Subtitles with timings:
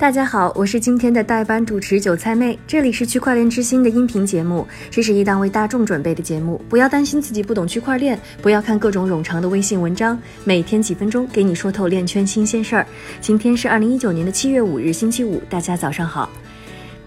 [0.00, 12.86] 大家好，我是今天的代班主持韭菜妹，这里是区块链之星的音频节目，这是一档为大众准备的节目，不要担心自己不懂区块链，不要看各种冗长的微信文章，每天几分钟给你说透链圈新鲜事儿。
[13.20, 16.30] 今天是二零一九年的七月五日，星期五，大家早上好。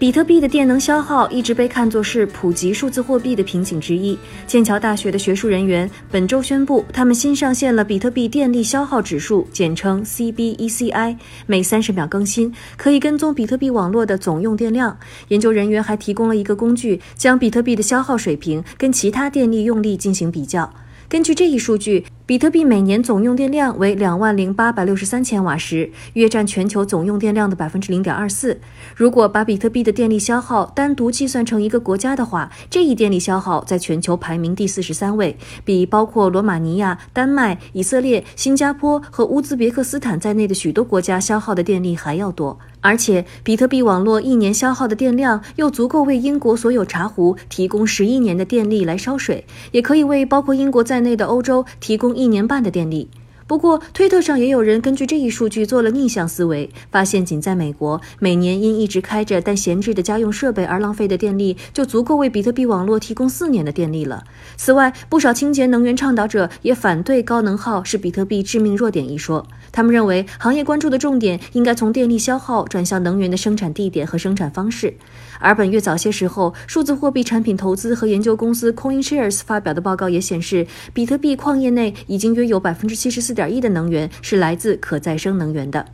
[0.04, 4.18] 比特币的电能消耗一直被看作是普及数字货币的瓶颈之一。
[4.46, 14.94] 剑桥大学的学术人员本周宣布，他们新上线了比特币电力消耗指数，简称 CBECI，每三十秒更新，可以跟踪比特币网络的总用电量。
[15.28, 20.70] 研究人员还提供了一个工具，将比特币的消耗水平跟其他电力用力进行比较。
[21.08, 22.04] 根据这一数据。
[22.26, 28.58] 比特币每年总用电量为两万零八百六十三千瓦时，约占全球总用电量的百分之零点二四。
[28.96, 42.58] 如果把比特币的电力消耗单独计算成一个国家的话，这一电力消耗在全球排名第四十三位，比包括罗马尼亚、丹麦、以色列、新加坡和乌兹别克斯坦在内的许多国家消耗的电力还要多。
[42.80, 52.13] 而且，比特币网络一年消耗的电量又足够为英国所有茶壶提供十一年的电力来烧水，也可以为包括英国在内的欧洲提供。
[52.14, 53.08] 一年半的电力。
[53.46, 64.24] 不过，推特上也有人根据这一数据做了逆向思维，发现仅在美国，每年因一直开着但闲置的家用设备而浪费的电力，就足够为比特币网络提供四年的电力了。
[64.56, 69.46] 此外，不少清洁能源倡导者也反对高能耗是比特币致命弱点一说。
[69.70, 74.94] 他们认为，行业关注的重点应该从电力消耗转向能源的生产地点和生产方式。
[75.40, 85.84] 而本月早些时候，数字货币产品投资和研究公司 CoinShares 发表的报告也显示，比特币矿业内已经约有百分之七十四点一的能源是来自可再生能源的。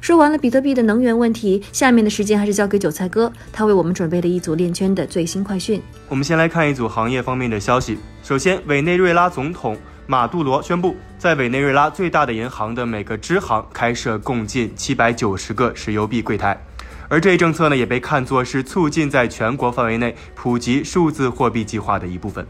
[0.00, 5.82] 说完了比特币的能源问题，下面的时间还是交给韭菜哥，他为我们准备了一组链圈的最新快讯。
[6.08, 7.98] 我们先来看一组行业方面的消息。
[8.22, 9.76] 首先，委内瑞拉总统
[10.06, 16.58] 马杜罗宣布，在委内瑞拉最大的银行的每个支行开设共近七百九十个石油币柜台。
[17.08, 22.46] 而这一政策呢，也被看作是促进在全国范围内普及数字货币计划的一部分。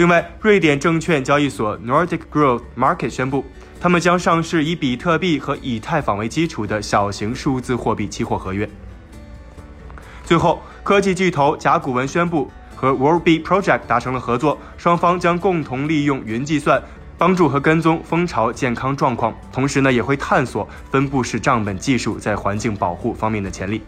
[0.00, 3.44] 另外，瑞典证券交易所 Nordic Growth Market 宣布，
[3.78, 8.66] 他们将上市以比特币和以太坊为基础的小型数字货币期货合约。
[10.24, 16.82] 最后，科技巨头甲骨文宣布和 w o r l d b e Project 达成了合作，双方将共同利用云计算。
[17.18, 23.82] 帮助和跟踪蜂巢健康状况，同时呢，也会探索分布式账本技术在环境保护方面的潜力。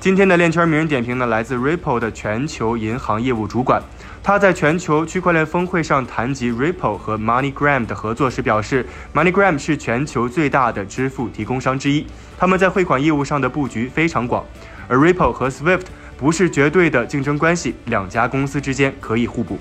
[0.00, 3.82] 今天的链圈名人点评呢，来自 Ripple 的全球银行业务主管，
[4.22, 12.06] 他在全球区块链峰会上谈及 Ripple 和 MoneyGram 的合作时表示，MoneyGram 是全球最大的支付提供商之一，
[12.36, 14.44] 他们在汇款业务上的布局非常广，
[14.86, 15.84] 而 Ripple 和 Swift
[16.18, 19.58] 不是绝对的竞争关系，两家公司之间可以互补。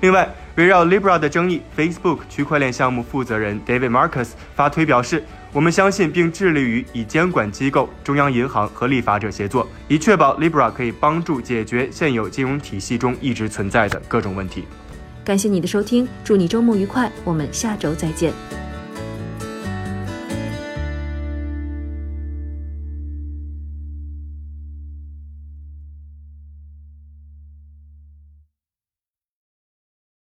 [0.00, 5.22] 另外，围绕 Libra 的争议，Facebook 区块链项目负责人 David Marcus 发推表示
[5.52, 14.64] ：“我们相信并致力于以监管机构、中央银行和立法者协作，以确保 Libra 可以帮助解决现有金融体系中一直存在的各种问题。”
[15.22, 18.32] 感谢你的收听，祝你周末愉快，我们下周再见。